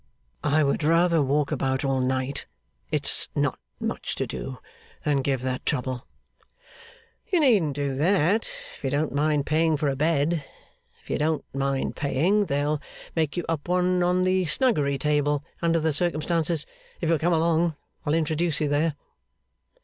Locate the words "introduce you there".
18.15-18.95